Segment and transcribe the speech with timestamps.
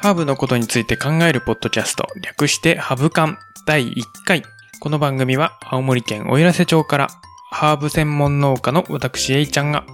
[0.00, 4.42] ハーブのことについて考えるポッドキャスト、略してハブカン第1回。
[4.80, 7.08] この番組は青森県おいらせ町から
[7.50, 9.84] ハーブ専門農家の私エイちゃんが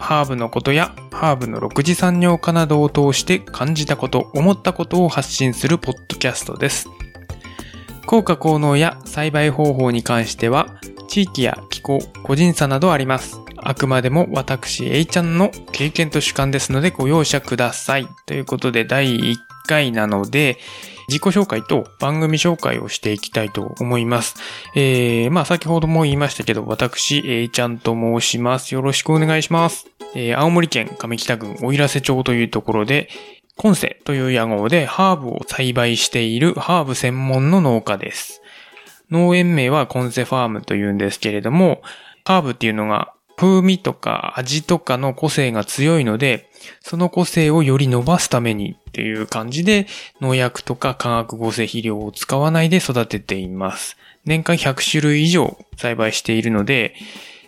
[0.00, 6.88] ハーブのことやハーブの6次産業化などを通して感じたこと、思ったことを発信するポッドキャストです。
[8.04, 13.38] 効果効能や栽培方法に関しては地域や気候、個人差などあります。
[13.64, 18.08] あくまでも私、A ちゃんの経験と主観ですのでご容赦ください。
[18.26, 20.58] ということで第1回なので、
[21.08, 24.36] 自己紹介と番組紹介をしていきたいと思います。
[24.74, 28.74] えー、まあ先ほども言いましたけど、私、A ちゃんと申します。
[28.74, 29.86] よろしくお願いします。
[30.14, 33.08] えー、青森県上北郡おいらせ町というところで、
[33.56, 38.42] コンセという屋号でハーブを栽培しているハーブ専門の農家です。
[39.10, 41.82] 農園名はコンセファームというんですけれども、
[42.24, 46.48] ハーブっていうのが風味とか味とかの個性が強いので、
[46.80, 49.88] その個性をより伸ばすためにっていう感じで
[50.20, 53.96] 農薬とか化学合成肥料を使わないで育てています。
[54.24, 56.94] 年間100種類以上栽培しているので、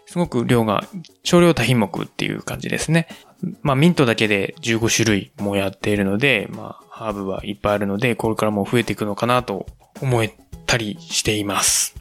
[0.07, 0.85] すごく量が
[1.23, 3.07] 少量多品目っていう感じですね。
[3.63, 9.67] まあミントだけで15種類もやっているので、まあハーブはいっぱいあるので、これからも増えていくのかなと
[10.03, 10.29] 思っ
[10.67, 11.95] たりしています。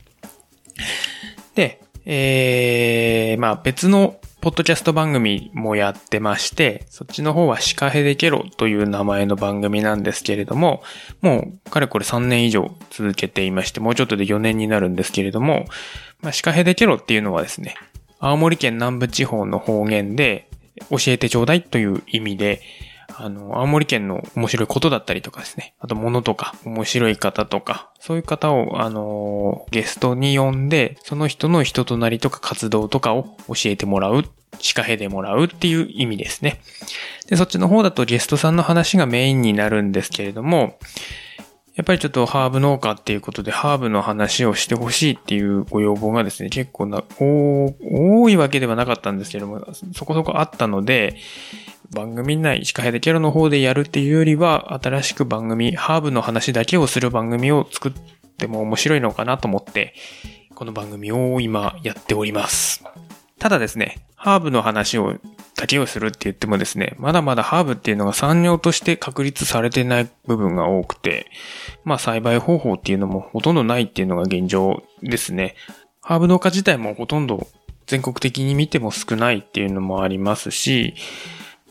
[1.54, 10.84] で、えー、まあ別のポッドキャスト番組もやってまして、そっちの方はシカヘデケロという名前の番組なんですけれども、
[11.22, 15.66] もうかれこれ3年以上続けていまして、もうちょっとで4年になるんですけれども、
[16.20, 17.76] まあ、シカヘデケロっていうのはですね、
[18.20, 20.50] 青森県南部地方の方言で
[20.90, 22.62] 教えてちょうだいという意味で、
[23.10, 25.76] あの、青森県の面白いことだったりとかですね。
[25.80, 34.24] あと物とか、面白い方とか、そういう方を、あの、ゲストに呼んで、その人の人となりとか活動とかを教えてもらう、
[34.60, 36.62] 仕掛けでもらうっていう意味ですね。
[37.28, 40.78] で、そっちの方だとゲストさんの話がメインになるんですけれども、
[41.76, 51.16] やっぱりちょっとハーブ農家っていうことでハーブの話をしてほしいっていうご要望がですね、結構な、多いわけではなかったんですけども、そこそこあったので、
[51.94, 57.92] 番組内、シカヘデキャラの方でやるっていうよりは、新しく番組、ハーブの話だけをする番組を作っ
[58.38, 59.94] ても面白いのかなと思って、
[60.56, 62.84] この番組を今やっております。
[63.38, 65.18] ただですね、ハーブの話を
[65.56, 71.28] だけをするって言ってもですね、まだまだハーブっていうのが産業として確立されてない部分が多くて、
[71.84, 75.56] まあ栽培方法っていうのもほとんどないっていうのが現状ですね。
[76.02, 77.48] ハーブ農家自体もほとんど
[77.86, 80.96] 全国的に見ても少ないっていうのもありますし、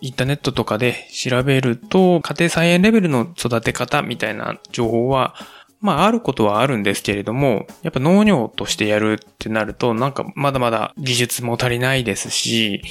[0.03, 5.37] インターネットとかで調べると、家庭菜園レベルの育て方みたいな情報は、
[5.81, 12.83] まああることはあるんですけれども、やっぱ農業としてやるってなると、なんかまだまだ技術も足りないですし、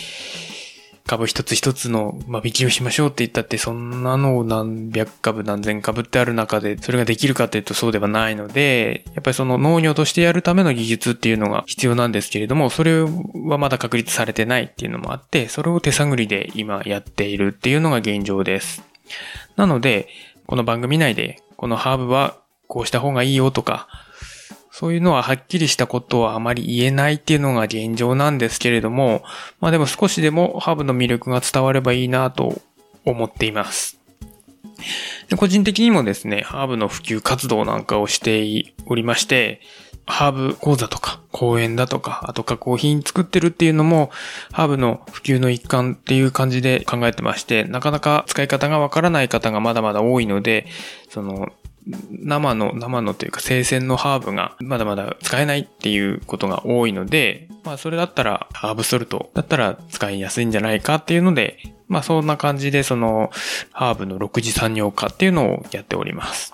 [1.06, 13.10] 株一つ一つの間引きをしましょうって言ったって、そんなのを何百株何千株ってある中で、それができるかっていうとそうではないので、やっぱりその農業としてやるための技術っていうのが必要なんですけれども、それは
[13.58, 18.84] まだ確立されてないっていうのもあって、それを手探りで今やっているっていうのが現状です。
[19.56, 20.08] なので、
[20.46, 22.38] この番組内で、このハーブは
[22.68, 23.88] こうした方がいいよとか、
[24.82, 29.22] そういうのははっきりしたことはあまり言えないっていうのが現状なんですけれども、
[29.60, 32.60] まあでも少しでもハーブの魅力が伝わればいいなと
[33.06, 34.00] 思っています。
[35.30, 39.62] で個人的にもですね、ハーブの普及活動なんかをしておりまして、
[40.08, 44.10] ハーブ講座とか講演だとか、あと加工品作ってるっていうのも、
[44.52, 50.66] ハーブの普及の一環っていう感じで考えてまして、なかなか使い方がわからない方がまだまだ多いので、
[51.12, 51.50] その、
[51.86, 63.32] 生の、生のというか生鮮のハーブがまだまだ使えないっていうことが多いので、まあそれだったらハーブソルトだったら使いやすいんじゃないかっていうので、まあそんな感じでその
[63.72, 66.54] ハーブの6次産業化っていうのをやっております。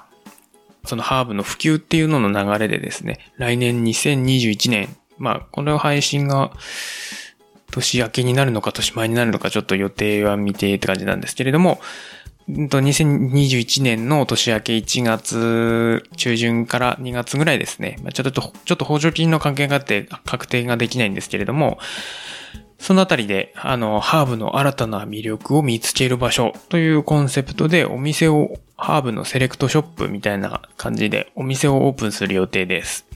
[0.86, 6.52] そのハーブの普及っていうのの流れでですね、来年2021年、まあこの配信が
[7.72, 11.80] 年明けになるのか年前になるのかちょっと予定は未定って感じなんですけれども、
[12.50, 18.00] 2021年の年明け1月中旬から2月ぐらいですね。
[18.14, 21.78] ちょっと、ちょっと補助金の関係があって確定ができないんですけれども、
[22.80, 33.07] そのあたりで、あの、ハーブの新たな魅力を見つける場所というコンセプトでお店を、ハーブのセレクトショップみたいな感じでお店をオープンする予定です。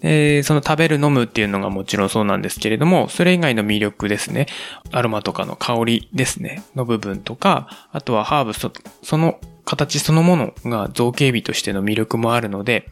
[0.00, 4.46] で、その食べる飲むっていうのがもちろんそうなんですけれども、それ以外の魅力ですね。
[4.92, 6.62] アロマとかの香りですね。
[6.76, 8.72] の部分とか、あとはハーブそ、
[9.02, 12.88] その形そのものが造形美としての魅力もあるので、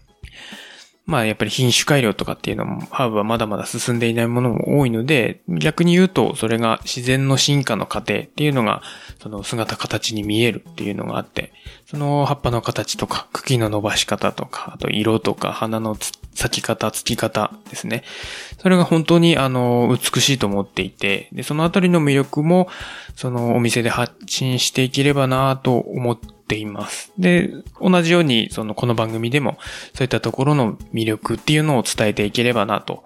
[1.07, 8.83] まあやっぱり品種改良とかっていうのも、ハーブはまだまだ進んでいないものも多いので、逆に言うと、それが自然の進化の過程っていうのが、
[9.23, 11.53] その姿形に見えるっていうのがあって、
[11.87, 18.05] その葉っぱの形とか、茎の伸ばし方とか、あと色とか、花のつ咲き方、つき方ですね。
[18.59, 22.69] それが本当にあの、美しいと思っていて、で、そのあたりの魅力も、
[23.17, 27.13] そのお店で発信していければなと思っています。
[27.19, 27.51] で、
[27.81, 29.59] 同じように、その、この番組でも、
[29.95, 33.03] そういったところの魅力っていうのを伝えていければなと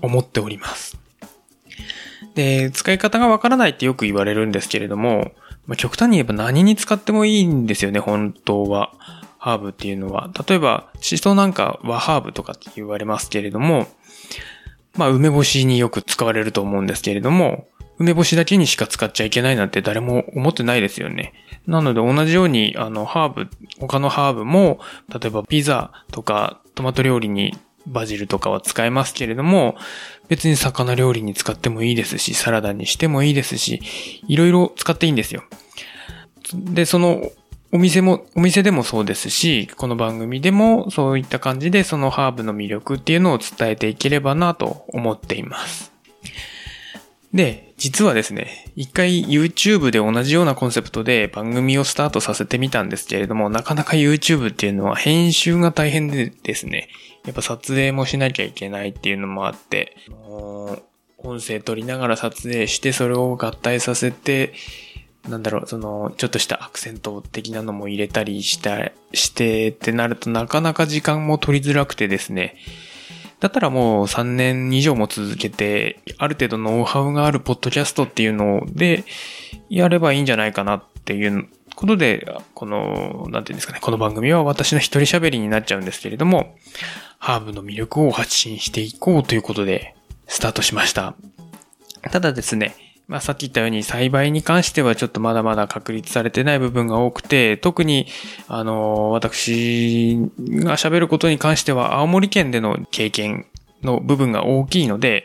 [0.00, 0.96] 思っております。
[2.36, 5.32] で、使い方がわからないってよく言われるんですけれども、
[5.66, 8.92] ま、極端に言えば何に使ってもいいんですよね、本当は。
[9.48, 10.30] ハーブっていうのは。
[10.46, 13.86] 例えば、シソなんかはハーブとかって言われますけれども、
[14.94, 17.66] まあ、梅干しによく使われると思うんですけれども、
[17.98, 21.32] 梅干しだけにしか使っちゃいけないなんて誰も思ってないですよね。
[21.66, 23.48] なので同じように、あの、ハーブ、
[23.80, 27.56] 他のハーブも、例えばピザとかトマト料理に
[27.86, 29.76] バジルとかは使えますけれども、
[30.28, 33.80] 別に魚料理に使ってもいいですし、サラダにしてもいいですし、
[34.28, 35.42] いろいろ使っていいんですよ。
[36.52, 37.30] で、その
[37.70, 45.92] お店も、お店でもそうですし、この番組でもそういった感じでそのハーブの魅力っていうのを伝えていければなと思っています。
[47.34, 56.88] で、実はですね、一回 YouTube で同じようなコンセプトで番組をスタートさせてみたんですけれども、なかなか YouTube っていうのは編集が大変でですね、
[57.26, 59.94] やっぱ撮影もしなきゃいけないっていうのもあって、
[61.18, 64.54] 音声撮りながら撮影してそれを合体させて、
[65.28, 72.56] なんだろう、その、ちょっとしたアクセント的なのも入れたりした、してってなるとなかなか時間も取りづらくてですね、
[73.40, 79.04] だったらもう3年以上も続けて、ある程度ノウハウがあるポッドキャストっていうので、
[79.68, 86.56] やればいいんじゃないかなっていうことで、この、なんていうんですかね、この番組は私の一人喋りになっちゃうんですけれども、
[87.18, 89.94] ハーブの魅力を発信していこうということで、
[90.26, 91.14] スタートしました。
[92.10, 92.74] ただですね、
[93.08, 98.06] まあ、さっき言ったように栽培に関してはちょっとまだまだ確立されてない部分が多くて、特に、
[98.48, 103.46] あの、私が喋ることに関しては青森県での経験
[103.82, 105.24] の部分が大きいので、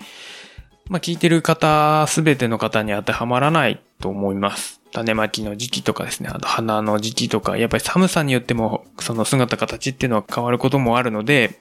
[0.88, 4.81] まあ、聞いてる方、すべての方に当てはまらないと思います。
[4.94, 11.59] 種まきの時期とかですね、あと花の時期とか、やっぱり寒さによってもその姿形っていうのは変わることもあるので、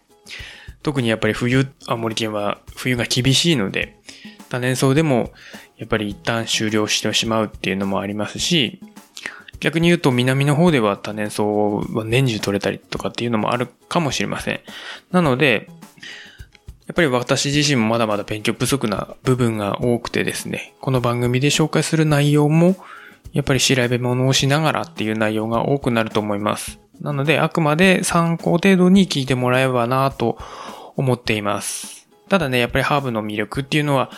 [0.82, 3.96] 特にやっぱり冬、青森県は冬が厳しいので、
[4.52, 5.30] 多年草でも
[5.78, 8.80] やっぱり一旦終了してしまうっていうのもありますし、
[9.60, 14.60] 逆に言うと南の方では多年草は年中取れたりとかっていうのもあるかもしれません。
[15.10, 15.70] なので、
[16.86, 22.76] やっぱり私自身もまだまだ勉強不足な部分が多くてですね、この番組で紹介する内容も、
[23.32, 26.78] やっぱり調べ物をしながらっていう内容が多くなると思います。
[27.00, 30.36] なので、あくまで参考程度に聞いてもらえばなと
[30.96, 32.02] 思っています。
[32.28, 34.10] ただね、やっぱりハーブの魅力っていうのは、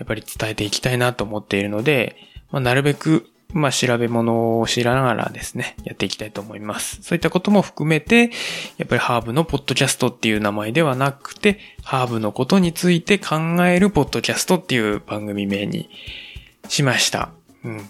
[0.00, 2.16] やっぱり伝えていきたいなと思っているので、
[2.50, 7.02] まあ、なるべく、まあ、調べ物を知らながらですね、やっていきたいと思います。
[7.02, 8.30] そういったことも含めて、
[8.78, 13.36] やっぱりハーブのポッドキャストっていう名前ではなくて、ハーブのことについて考
[13.66, 15.90] えるポッドキャストっていう番組名に
[16.68, 17.30] しました。
[17.62, 17.76] うん。
[17.76, 17.82] ま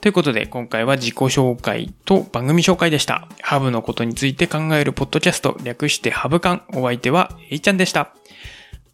[0.00, 3.28] ということで、今回は自己紹介と番組紹介でした。
[3.40, 6.62] ハブのことについて考えるポッドキャスト、略してハブカン。
[6.74, 8.12] お相手は、えいちゃんでした。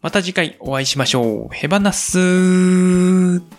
[0.01, 1.53] また次回お会いしましょう。
[1.53, 3.58] ヘバナッスー。